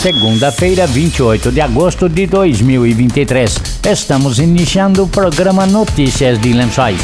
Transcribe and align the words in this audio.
segunda-feira, 0.00 0.86
28 0.86 1.52
de 1.52 1.60
agosto 1.60 2.08
de 2.08 2.26
2023. 2.26 3.60
Estamos 3.86 4.38
iniciando 4.38 5.04
o 5.04 5.08
programa 5.08 5.66
Notícias 5.66 6.40
de 6.40 6.54
Lençóis. 6.54 6.98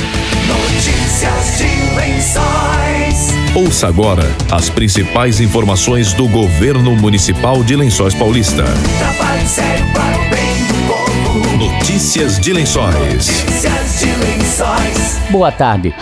Notícias 0.49 1.59
de 1.59 1.95
Lençóis. 1.95 3.35
Ouça 3.55 3.89
agora 3.89 4.25
as 4.51 4.71
principais 4.71 5.41
informações 5.41 6.15
do 6.15 6.27
governo 6.27 6.97
municipal 6.97 7.63
de 7.63 7.77
Lençóis 7.77 8.15
Paulista. 8.15 8.65
Trabalho 8.65 9.47
sério 9.47 9.85
para 9.93 10.17
o 10.17 10.31
bem 10.31 10.57
do 10.67 10.75
povo. 10.87 11.57
Notícias 11.59 12.41
de 12.41 12.55
Lençóis. 12.55 12.95
Notícias 12.95 13.99
de 14.01 14.07
Lençóis. 14.07 15.19
Boa 15.31 15.53
tarde. 15.53 15.95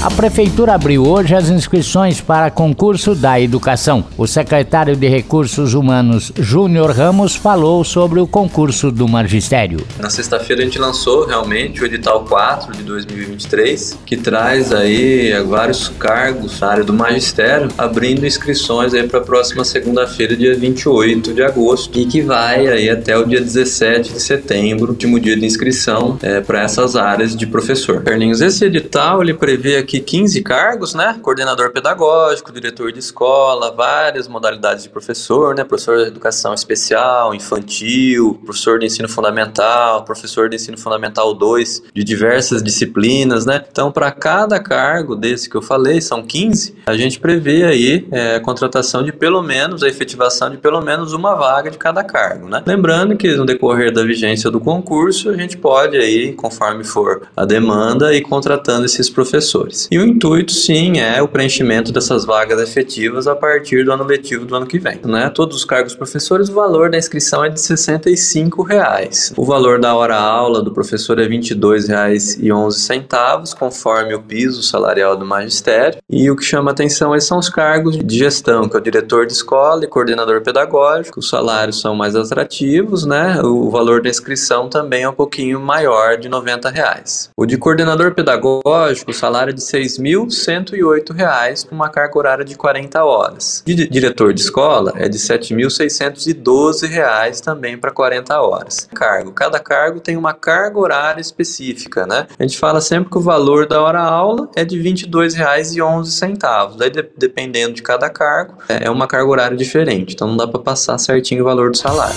A 0.00 0.08
Prefeitura 0.12 0.74
abriu 0.74 1.04
hoje 1.04 1.34
as 1.34 1.48
inscrições 1.48 2.20
para 2.20 2.52
concurso 2.52 3.16
da 3.16 3.40
educação. 3.40 4.06
O 4.16 4.28
secretário 4.28 4.94
de 4.94 5.08
Recursos 5.08 5.74
Humanos, 5.74 6.32
Júnior 6.38 6.92
Ramos, 6.92 7.34
falou 7.34 7.82
sobre 7.82 8.20
o 8.20 8.26
concurso 8.26 8.92
do 8.92 9.08
magistério. 9.08 9.84
Na 9.98 10.08
sexta-feira 10.08 10.62
a 10.62 10.64
gente 10.64 10.78
lançou 10.78 11.26
realmente 11.26 11.82
o 11.82 11.84
edital 11.84 12.24
4 12.24 12.76
de 12.76 12.84
2023, 12.84 13.98
que 14.06 14.16
traz 14.16 14.72
aí 14.72 15.32
vários 15.42 15.88
cargos 15.88 16.60
na 16.60 16.68
área 16.68 16.84
do 16.84 16.92
magistério, 16.92 17.68
abrindo 17.76 18.24
inscrições 18.24 18.94
aí 18.94 19.02
para 19.02 19.18
a 19.18 19.24
próxima 19.24 19.64
segunda-feira, 19.64 20.36
dia 20.36 20.54
28 20.54 21.34
de 21.34 21.42
agosto, 21.42 21.98
e 21.98 22.06
que 22.06 22.22
vai 22.22 22.68
aí 22.68 22.88
até 22.88 23.18
o 23.18 23.24
dia 23.24 23.40
17 23.40 24.12
de 24.12 24.20
setembro, 24.20 24.92
último 24.92 25.18
dia 25.18 25.36
de 25.36 25.44
inscrição 25.44 26.16
é, 26.22 26.40
para 26.40 26.62
essas 26.62 26.94
áreas 26.94 27.34
de 27.34 27.48
professor. 27.48 28.00
Carlinhos, 28.04 28.40
esse 28.40 28.64
edital 28.64 29.20
ele 29.20 29.34
prevê 29.34 29.87
aqui 29.88 30.00
15 30.00 30.42
cargos, 30.42 30.92
né? 30.92 31.18
Coordenador 31.22 31.72
pedagógico, 31.72 32.52
diretor 32.52 32.92
de 32.92 32.98
escola, 32.98 33.72
várias 33.74 34.28
modalidades 34.28 34.82
de 34.82 34.90
professor, 34.90 35.54
né? 35.54 35.64
Professor 35.64 35.96
de 35.96 36.08
educação 36.08 36.52
especial, 36.52 37.34
infantil, 37.34 38.38
professor 38.44 38.78
de 38.78 38.84
ensino 38.84 39.08
fundamental, 39.08 40.04
professor 40.04 40.50
de 40.50 40.56
ensino 40.56 40.76
fundamental 40.76 41.32
2, 41.32 41.84
de 41.94 42.04
diversas 42.04 42.62
disciplinas, 42.62 43.46
né? 43.46 43.64
Então, 43.70 43.90
para 43.90 44.12
cada 44.12 44.60
cargo 44.60 45.16
desse 45.16 45.48
que 45.48 45.56
eu 45.56 45.62
falei, 45.62 46.02
são 46.02 46.22
15, 46.22 46.76
a 46.84 46.94
gente 46.94 47.18
prevê 47.18 47.64
aí 47.64 48.06
é, 48.12 48.36
a 48.36 48.40
contratação 48.40 49.02
de 49.02 49.10
pelo 49.10 49.42
menos, 49.42 49.82
a 49.82 49.88
efetivação 49.88 50.50
de 50.50 50.58
pelo 50.58 50.82
menos 50.82 51.14
uma 51.14 51.34
vaga 51.34 51.70
de 51.70 51.78
cada 51.78 52.04
cargo, 52.04 52.46
né? 52.46 52.62
Lembrando 52.66 53.16
que 53.16 53.34
no 53.34 53.46
decorrer 53.46 53.90
da 53.90 54.02
vigência 54.02 54.50
do 54.50 54.60
concurso, 54.60 55.30
a 55.30 55.36
gente 55.36 55.56
pode 55.56 55.96
aí, 55.96 56.34
conforme 56.34 56.84
for 56.84 57.26
a 57.34 57.46
demanda, 57.46 58.14
ir 58.14 58.20
contratando 58.20 58.84
esses 58.84 59.08
professores. 59.08 59.77
E 59.90 59.98
o 59.98 60.04
intuito, 60.04 60.52
sim, 60.52 60.98
é 60.98 61.22
o 61.22 61.28
preenchimento 61.28 61.92
dessas 61.92 62.24
vagas 62.24 62.60
efetivas 62.60 63.26
a 63.26 63.36
partir 63.36 63.84
do 63.84 63.92
ano 63.92 64.04
letivo 64.04 64.44
do 64.44 64.56
ano 64.56 64.66
que 64.66 64.78
vem. 64.78 64.98
Né? 65.04 65.30
Todos 65.30 65.56
os 65.56 65.64
cargos 65.64 65.94
professores, 65.94 66.48
o 66.48 66.54
valor 66.54 66.90
da 66.90 66.98
inscrição 66.98 67.44
é 67.44 67.48
de 67.48 67.60
65 67.60 68.62
reais. 68.62 69.32
O 69.36 69.44
valor 69.44 69.78
da 69.78 69.94
hora-aula 69.94 70.62
do 70.62 70.72
professor 70.72 71.20
é 71.20 71.24
R$ 71.24 71.38
22,11, 71.38 73.54
conforme 73.56 74.14
o 74.14 74.22
piso 74.22 74.62
salarial 74.62 75.16
do 75.16 75.24
magistério. 75.24 75.98
E 76.08 76.30
o 76.30 76.36
que 76.36 76.44
chama 76.44 76.70
atenção 76.70 77.12
aí 77.12 77.20
são 77.20 77.38
os 77.38 77.48
cargos 77.48 77.98
de 77.98 78.18
gestão, 78.18 78.68
que 78.68 78.76
é 78.76 78.80
o 78.80 78.82
diretor 78.82 79.26
de 79.26 79.34
escola 79.34 79.84
e 79.84 79.86
coordenador 79.86 80.42
pedagógico. 80.42 81.20
Os 81.20 81.28
salários 81.28 81.80
são 81.80 81.94
mais 81.94 82.16
atrativos, 82.16 83.04
né? 83.04 83.40
O 83.42 83.70
valor 83.70 84.02
da 84.02 84.08
inscrição 84.08 84.68
também 84.68 85.02
é 85.02 85.08
um 85.08 85.12
pouquinho 85.12 85.60
maior, 85.60 86.16
de 86.16 86.28
90 86.28 86.70
reais. 86.70 87.30
O 87.36 87.46
de 87.46 87.56
coordenador 87.56 88.14
pedagógico, 88.14 89.10
o 89.10 89.14
salário 89.14 89.50
é 89.50 89.54
de 89.54 89.62
R$ 89.76 89.82
6.108 89.82 91.68
com 91.68 91.74
uma 91.74 91.88
carga 91.88 92.18
horária 92.18 92.44
de 92.44 92.56
40 92.56 93.04
horas. 93.04 93.62
De 93.66 93.88
diretor 93.88 94.32
de 94.32 94.40
escola 94.40 94.92
é 94.96 95.08
de 95.08 95.18
R$ 95.18 95.38
7.612 95.38 97.40
também 97.40 97.76
para 97.76 97.90
40 97.90 98.40
horas. 98.40 98.88
Cargo. 98.94 99.32
Cada 99.32 99.58
cargo 99.58 100.00
tem 100.00 100.16
uma 100.16 100.34
carga 100.34 100.78
horária 100.78 101.20
específica, 101.20 102.06
né? 102.06 102.26
A 102.38 102.42
gente 102.42 102.58
fala 102.58 102.80
sempre 102.80 103.10
que 103.10 103.18
o 103.18 103.20
valor 103.20 103.66
da 103.66 103.82
hora-aula 103.82 104.48
é 104.56 104.64
de 104.64 104.80
R$ 104.80 104.92
22,11. 104.92 106.76
Daí, 106.76 106.90
de, 106.90 107.04
dependendo 107.16 107.74
de 107.74 107.82
cada 107.82 108.08
cargo, 108.08 108.54
é 108.68 108.90
uma 108.90 109.06
carga 109.06 109.30
horária 109.30 109.56
diferente. 109.56 110.14
Então 110.14 110.28
não 110.28 110.36
dá 110.36 110.46
para 110.46 110.60
passar 110.60 110.98
certinho 110.98 111.42
o 111.42 111.44
valor 111.44 111.70
do 111.70 111.76
salário. 111.76 112.16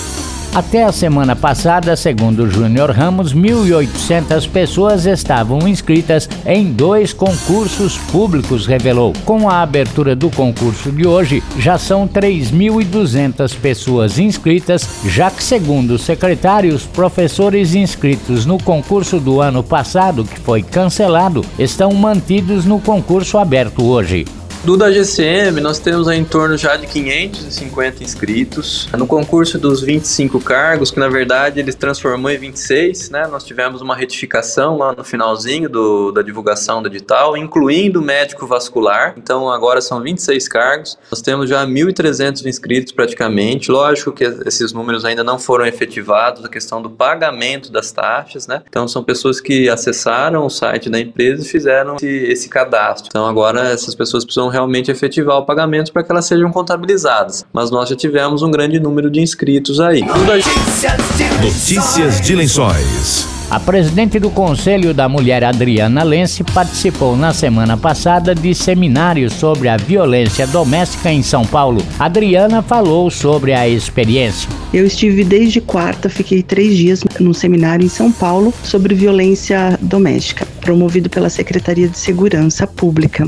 Até 0.53 0.84
a 0.84 0.91
semana 0.91 1.34
passada, 1.34 1.95
segundo 1.95 2.51
Júnior 2.51 2.91
Ramos, 2.91 3.34
1.800 3.34 4.50
pessoas 4.50 5.06
estavam 5.06 5.66
inscritas 5.66 6.28
em 6.45 6.73
dois 6.73 7.13
concursos 7.13 7.97
públicos, 7.97 8.66
revelou. 8.66 9.13
Com 9.23 9.50
a 9.50 9.62
abertura 9.62 10.13
do 10.13 10.29
concurso 10.29 10.91
de 10.91 11.07
hoje, 11.07 11.41
já 11.57 11.78
são 11.78 12.06
3.200 12.06 13.56
pessoas 13.62 14.19
inscritas, 14.19 14.85
já 15.06 15.31
que, 15.31 15.41
segundo 15.41 15.91
o 15.91 16.00
secretário, 16.00 16.75
os 16.75 16.85
professores 16.85 17.73
inscritos 17.73 18.45
no 18.45 18.62
concurso 18.62 19.22
do 19.22 19.39
ano 19.39 19.63
passado, 19.63 20.25
que 20.25 20.38
foi 20.38 20.62
cancelado, 20.62 21.45
estão 21.57 21.94
mantidos 21.94 22.66
no 22.66 22.78
concurso 22.81 23.38
aberto 23.38 23.85
hoje. 23.85 24.25
Do 24.63 24.77
da 24.77 24.91
GCM, 24.91 25.59
nós 25.59 25.79
temos 25.79 26.07
em 26.07 26.23
torno 26.23 26.55
já 26.55 26.75
de 26.75 26.85
550 26.85 28.03
inscritos. 28.03 28.88
No 28.95 29.07
concurso 29.07 29.57
dos 29.57 29.81
25 29.81 30.39
cargos, 30.39 30.91
que 30.91 30.99
na 30.99 31.09
verdade 31.09 31.59
eles 31.59 31.73
transformou 31.73 32.29
em 32.29 32.38
26, 32.38 33.09
né? 33.09 33.25
Nós 33.25 33.44
tivemos 33.44 33.81
uma 33.81 33.95
retificação 33.95 34.77
lá 34.77 34.94
no 34.94 35.03
finalzinho 35.03 35.67
do, 35.67 36.11
da 36.11 36.21
divulgação 36.21 36.79
do 36.79 36.88
edital, 36.88 37.35
incluindo 37.35 38.03
médico 38.03 38.45
vascular. 38.45 39.16
Então 39.17 39.50
agora 39.50 39.81
são 39.81 40.00
26 40.00 40.47
cargos. 40.47 40.95
Nós 41.09 41.23
temos 41.23 41.50
já 41.50 41.66
1.300 41.66 42.45
inscritos 42.45 42.94
praticamente. 42.94 43.71
Lógico 43.71 44.11
que 44.11 44.25
esses 44.45 44.71
números 44.71 45.03
ainda 45.05 45.23
não 45.23 45.39
foram 45.39 45.66
efetivados, 45.66 46.45
a 46.45 46.47
questão 46.47 46.83
do 46.83 46.89
pagamento 46.89 47.71
das 47.71 47.91
taxas, 47.91 48.45
né? 48.45 48.61
Então 48.69 48.88
são 48.88 49.03
pessoas 49.03 49.41
que 49.41 49.67
acessaram 49.67 50.45
o 50.45 50.51
site 50.51 50.88
da 50.88 51.00
empresa 51.00 51.41
e 51.44 51.47
fizeram 51.47 51.95
esse, 51.95 52.07
esse 52.07 52.47
cadastro. 52.47 53.07
Então 53.07 53.25
agora 53.25 53.67
essas 53.67 53.95
pessoas 53.95 54.23
precisam 54.23 54.50
realmente 54.51 54.91
efetivar 54.91 55.38
o 55.38 55.45
pagamento 55.45 55.91
para 55.91 56.03
que 56.03 56.12
elas 56.12 56.25
sejam 56.25 56.51
contabilizadas. 56.51 57.45
Mas 57.51 57.72
nós 57.72 57.89
já 57.89 57.95
tivemos 57.95 58.44
um 58.44 58.51
grande 58.51 58.79
número 58.79 59.09
de 59.09 59.22
inscritos 59.22 59.79
aí. 59.79 60.03
Notícias 61.41 62.22
de 62.22 62.35
Lençóis. 62.35 63.41
A 63.50 63.59
presidente 63.59 64.17
do 64.17 64.29
Conselho 64.29 64.94
da 64.94 65.09
Mulher, 65.09 65.44
Adriana 65.44 66.03
Lense, 66.03 66.41
participou 66.41 67.17
na 67.17 67.34
semana 67.34 67.75
passada 67.75 68.34
de 68.34 68.56
seminários 68.56 69.34
sobre 69.34 69.67
a 69.67 69.75
violência 69.75 70.47
doméstica 70.47 71.12
em 71.12 71.22
São 71.22 71.44
Paulo. 71.44 71.85
Adriana 72.00 72.62
falou 72.62 73.12
sobre 73.12 73.53
a 73.53 73.68
experiência. 73.68 74.47
Eu 74.73 74.85
estive 74.85 75.25
desde 75.25 75.59
quarta, 75.59 76.07
fiquei 76.07 76.41
três 76.41 76.77
dias 76.77 77.03
num 77.19 77.33
seminário 77.33 77.85
em 77.85 77.89
São 77.89 78.09
Paulo 78.09 78.53
sobre 78.63 78.95
violência 78.95 79.77
doméstica, 79.81 80.47
promovido 80.61 81.09
pela 81.09 81.29
Secretaria 81.29 81.89
de 81.89 81.97
Segurança 81.97 82.65
Pública. 82.65 83.27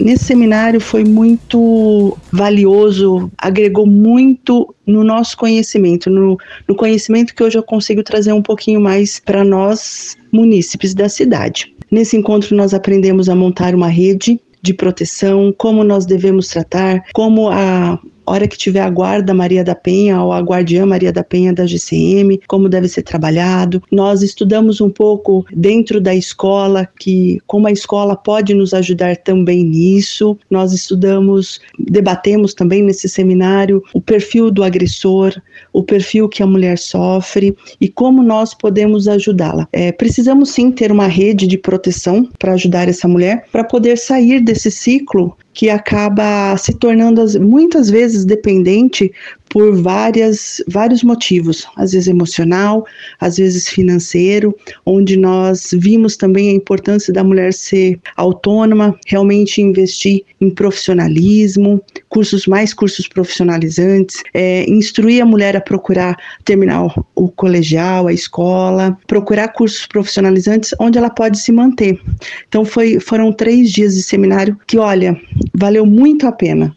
Nesse 0.00 0.26
seminário 0.26 0.80
foi 0.80 1.02
muito 1.02 2.16
valioso, 2.30 3.30
agregou 3.36 3.84
muito 3.84 4.72
no 4.86 5.02
nosso 5.02 5.36
conhecimento, 5.36 6.08
no, 6.08 6.38
no 6.68 6.74
conhecimento 6.76 7.34
que 7.34 7.42
hoje 7.42 7.58
eu 7.58 7.64
consigo 7.64 8.04
trazer 8.04 8.32
um 8.32 8.42
pouquinho 8.42 8.80
mais 8.80 9.18
para 9.18 9.42
nós, 9.42 10.16
munícipes 10.30 10.94
da 10.94 11.08
cidade. 11.08 11.74
Nesse 11.90 12.16
encontro, 12.16 12.54
nós 12.54 12.72
aprendemos 12.72 13.28
a 13.28 13.34
montar 13.34 13.74
uma 13.74 13.88
rede 13.88 14.40
de 14.62 14.72
proteção, 14.72 15.52
como 15.56 15.82
nós 15.82 16.06
devemos 16.06 16.48
tratar, 16.48 17.02
como 17.12 17.48
a 17.48 17.98
hora 18.26 18.48
que 18.48 18.56
tiver 18.56 18.80
a 18.80 18.90
guarda 18.90 19.32
Maria 19.32 19.62
da 19.62 19.74
Penha 19.74 20.20
ou 20.20 20.32
a 20.32 20.40
guardiã 20.40 20.84
Maria 20.84 21.12
da 21.12 21.22
Penha 21.22 21.52
da 21.52 21.66
GCM, 21.66 22.40
como 22.46 22.68
deve 22.68 22.88
ser 22.88 23.02
trabalhado. 23.02 23.82
Nós 23.90 24.22
estudamos 24.22 24.80
um 24.80 24.90
pouco 24.90 25.44
dentro 25.52 26.00
da 26.00 26.14
escola 26.14 26.88
que 26.98 27.40
como 27.46 27.66
a 27.66 27.72
escola 27.72 28.16
pode 28.16 28.54
nos 28.54 28.74
ajudar 28.74 29.16
também 29.16 29.64
nisso. 29.64 30.38
Nós 30.50 30.72
estudamos, 30.72 31.60
debatemos 31.78 32.54
também 32.54 32.82
nesse 32.82 33.08
seminário 33.08 33.82
o 33.94 34.00
perfil 34.00 34.50
do 34.50 34.64
agressor, 34.64 35.34
o 35.72 35.82
perfil 35.82 36.28
que 36.28 36.42
a 36.42 36.46
mulher 36.46 36.78
sofre 36.78 37.56
e 37.80 37.88
como 37.88 38.22
nós 38.22 38.54
podemos 38.54 39.08
ajudá-la. 39.08 39.68
É, 39.72 39.92
precisamos 39.92 40.50
sim 40.50 40.70
ter 40.70 40.90
uma 40.90 41.06
rede 41.06 41.46
de 41.46 41.58
proteção 41.58 42.28
para 42.38 42.52
ajudar 42.54 42.88
essa 42.88 43.06
mulher 43.06 43.44
para 43.52 43.64
poder 43.64 43.96
sair 43.96 44.40
desse 44.40 44.70
ciclo 44.70 45.36
que 45.56 45.70
acaba 45.70 46.56
se 46.58 46.74
tornando 46.74 47.24
muitas 47.40 47.90
vezes 47.90 48.26
dependente 48.26 49.10
por 49.56 49.74
várias, 49.74 50.62
vários 50.68 51.02
motivos, 51.02 51.66
às 51.76 51.92
vezes 51.92 52.08
emocional, 52.08 52.84
às 53.18 53.38
vezes 53.38 53.66
financeiro, 53.66 54.54
onde 54.84 55.16
nós 55.16 55.70
vimos 55.72 56.14
também 56.14 56.50
a 56.50 56.52
importância 56.52 57.10
da 57.10 57.24
mulher 57.24 57.54
ser 57.54 57.98
autônoma, 58.18 58.94
realmente 59.06 59.62
investir 59.62 60.24
em 60.42 60.50
profissionalismo, 60.50 61.82
cursos 62.06 62.46
mais 62.46 62.74
cursos 62.74 63.08
profissionalizantes, 63.08 64.22
é, 64.34 64.68
instruir 64.68 65.22
a 65.22 65.24
mulher 65.24 65.56
a 65.56 65.60
procurar 65.62 66.18
terminar 66.44 66.92
o 67.14 67.28
colegial, 67.30 68.08
a 68.08 68.12
escola, 68.12 68.98
procurar 69.06 69.48
cursos 69.54 69.86
profissionalizantes 69.86 70.74
onde 70.78 70.98
ela 70.98 71.08
pode 71.08 71.38
se 71.38 71.50
manter. 71.50 71.98
Então 72.46 72.62
foi, 72.62 73.00
foram 73.00 73.32
três 73.32 73.72
dias 73.72 73.94
de 73.94 74.02
seminário 74.02 74.54
que, 74.66 74.76
olha, 74.76 75.18
valeu 75.54 75.86
muito 75.86 76.26
a 76.26 76.32
pena. 76.32 76.74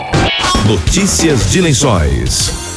Notícias 0.65 1.51
de 1.51 1.59
Lençóis. 1.59 2.68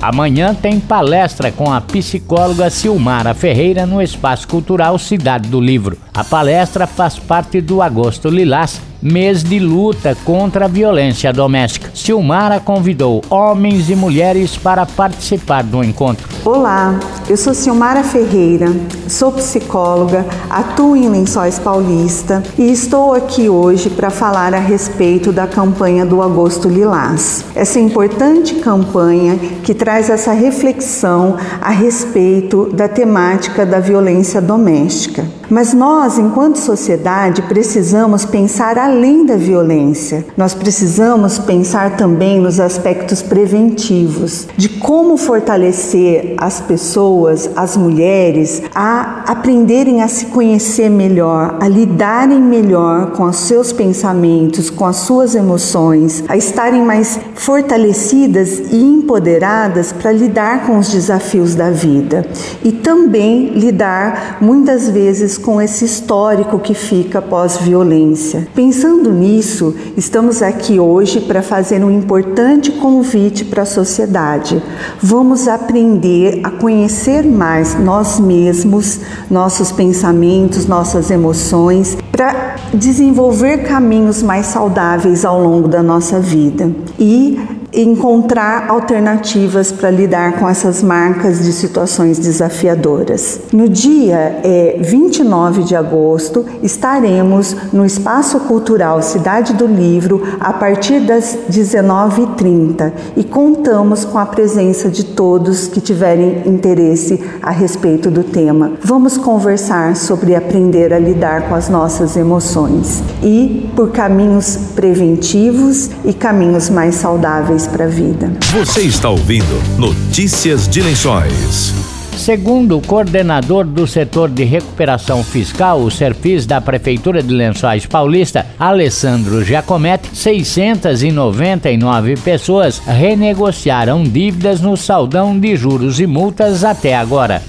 Amanhã 0.00 0.54
tem 0.54 0.78
palestra 0.78 1.50
com 1.50 1.72
a 1.72 1.80
psicóloga 1.80 2.70
Silmara 2.70 3.34
Ferreira 3.34 3.84
no 3.84 4.00
Espaço 4.00 4.46
Cultural 4.46 4.96
Cidade 4.96 5.48
do 5.48 5.60
Livro. 5.60 5.98
A 6.14 6.22
palestra 6.22 6.86
faz 6.86 7.18
parte 7.18 7.60
do 7.60 7.82
Agosto 7.82 8.28
Lilás, 8.28 8.80
mês 9.00 9.42
de 9.42 9.58
luta 9.58 10.16
contra 10.24 10.64
a 10.64 10.68
violência 10.68 11.32
doméstica. 11.32 11.90
Silmara 11.94 12.60
convidou 12.60 13.22
homens 13.30 13.88
e 13.88 13.94
mulheres 13.94 14.56
para 14.56 14.84
participar 14.84 15.62
do 15.62 15.82
encontro. 15.82 16.28
Olá, 16.44 16.98
eu 17.28 17.36
sou 17.36 17.54
Silmara 17.54 18.02
Ferreira, 18.02 18.68
sou 19.06 19.30
psicóloga, 19.32 20.26
atuo 20.50 20.96
em 20.96 21.08
Lençóis 21.08 21.58
Paulista 21.58 22.42
e 22.58 22.70
estou 22.70 23.14
aqui 23.14 23.48
hoje 23.48 23.90
para 23.90 24.10
falar 24.10 24.54
a 24.54 24.58
respeito 24.58 25.32
da 25.32 25.46
campanha 25.46 26.04
do 26.04 26.22
Agosto 26.22 26.68
Lilás. 26.68 27.44
Essa 27.54 27.78
importante 27.78 28.56
campanha 28.56 29.38
que 29.62 29.74
traz 29.74 30.10
essa 30.10 30.32
reflexão 30.32 31.36
a 31.60 31.70
respeito 31.70 32.70
da 32.72 32.88
temática 32.88 33.64
da 33.64 33.78
violência 33.78 34.40
doméstica. 34.40 35.24
Mas 35.50 35.72
nós, 35.72 36.18
enquanto 36.18 36.56
sociedade, 36.56 37.40
precisamos 37.42 38.24
pensar 38.26 38.78
além 38.78 39.24
da 39.24 39.34
violência. 39.36 40.26
Nós 40.36 40.52
precisamos 40.52 41.38
pensar 41.38 41.96
também 41.96 42.38
nos 42.38 42.60
aspectos 42.60 43.22
preventivos, 43.22 44.46
de 44.56 44.68
como 44.68 45.16
fortalecer 45.16 46.34
as 46.36 46.60
pessoas, 46.60 47.48
as 47.56 47.76
mulheres, 47.78 48.62
a 48.74 49.24
aprenderem 49.26 50.02
a 50.02 50.08
se 50.08 50.26
conhecer 50.26 50.90
melhor, 50.90 51.56
a 51.60 51.66
lidarem 51.66 52.40
melhor 52.40 53.12
com 53.12 53.24
os 53.24 53.36
seus 53.36 53.72
pensamentos, 53.72 54.68
com 54.68 54.84
as 54.84 54.96
suas 54.96 55.34
emoções, 55.34 56.24
a 56.28 56.36
estarem 56.36 56.82
mais 56.82 57.18
fortalecidas 57.34 58.70
e 58.70 58.76
empoderadas 58.76 59.92
para 59.92 60.12
lidar 60.12 60.66
com 60.66 60.78
os 60.78 60.90
desafios 60.90 61.54
da 61.54 61.70
vida 61.70 62.26
e 62.62 62.70
também 62.70 63.50
lidar 63.54 64.36
muitas 64.40 64.90
vezes 64.90 65.37
com 65.38 65.60
esse 65.60 65.84
histórico 65.84 66.58
que 66.58 66.74
fica 66.74 67.22
pós-violência. 67.22 68.46
Pensando 68.54 69.12
nisso, 69.12 69.74
estamos 69.96 70.42
aqui 70.42 70.78
hoje 70.78 71.20
para 71.20 71.42
fazer 71.42 71.84
um 71.84 71.90
importante 71.90 72.72
convite 72.72 73.44
para 73.44 73.62
a 73.62 73.66
sociedade. 73.66 74.62
Vamos 75.00 75.48
aprender 75.48 76.40
a 76.44 76.50
conhecer 76.50 77.24
mais 77.24 77.78
nós 77.78 78.20
mesmos, 78.20 79.00
nossos 79.30 79.72
pensamentos, 79.72 80.66
nossas 80.66 81.10
emoções, 81.10 81.96
para 82.12 82.56
desenvolver 82.74 83.58
caminhos 83.58 84.22
mais 84.22 84.46
saudáveis 84.46 85.24
ao 85.24 85.40
longo 85.40 85.68
da 85.68 85.82
nossa 85.82 86.20
vida. 86.20 86.70
E 86.98 87.57
encontrar 87.72 88.68
alternativas 88.68 89.70
para 89.70 89.90
lidar 89.90 90.38
com 90.38 90.48
essas 90.48 90.82
marcas 90.82 91.44
de 91.44 91.52
situações 91.52 92.18
desafiadoras. 92.18 93.40
No 93.52 93.68
dia 93.68 94.40
é, 94.42 94.78
29 94.80 95.64
de 95.64 95.76
agosto, 95.76 96.44
estaremos 96.62 97.54
no 97.72 97.84
Espaço 97.84 98.40
Cultural 98.40 99.02
Cidade 99.02 99.52
do 99.52 99.66
Livro 99.66 100.22
a 100.40 100.52
partir 100.52 101.00
das 101.00 101.36
19h30 101.50 102.92
e 103.16 103.24
contamos 103.24 104.04
com 104.04 104.18
a 104.18 104.26
presença 104.26 104.88
de 104.88 105.04
todos 105.04 105.68
que 105.68 105.80
tiverem 105.80 106.42
interesse 106.46 107.22
a 107.42 107.50
respeito 107.50 108.10
do 108.10 108.24
tema. 108.24 108.72
Vamos 108.82 109.18
conversar 109.18 109.94
sobre 109.96 110.34
aprender 110.34 110.92
a 110.92 110.98
lidar 110.98 111.48
com 111.48 111.54
as 111.54 111.68
nossas 111.68 112.16
emoções 112.16 113.02
e 113.22 113.70
por 113.76 113.90
caminhos 113.90 114.56
preventivos 114.74 115.90
e 116.04 116.12
caminhos 116.12 116.70
mais 116.70 116.94
saudáveis 116.94 117.57
para 117.66 117.84
a 117.84 117.88
vida. 117.88 118.32
Você 118.52 118.82
está 118.82 119.08
ouvindo 119.08 119.78
Notícias 119.78 120.68
de 120.68 120.80
Lençóis. 120.80 121.74
Segundo 122.16 122.76
o 122.76 122.82
coordenador 122.82 123.64
do 123.64 123.86
setor 123.86 124.28
de 124.28 124.44
recuperação 124.44 125.22
fiscal, 125.22 125.80
o 125.80 125.90
Serfis 125.90 126.46
da 126.46 126.60
Prefeitura 126.60 127.22
de 127.22 127.32
Lençóis 127.32 127.86
Paulista, 127.86 128.44
Alessandro 128.58 129.44
Giacometti, 129.44 130.08
699 130.12 132.16
pessoas 132.16 132.80
renegociaram 132.80 134.02
dívidas 134.02 134.60
no 134.60 134.76
saldão 134.76 135.38
de 135.38 135.56
juros 135.56 136.00
e 136.00 136.06
multas 136.06 136.64
até 136.64 136.96
agora. 136.96 137.40